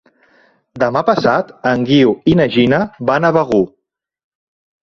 [0.83, 3.63] Demà passat en Guiu i na Gina van a Begur.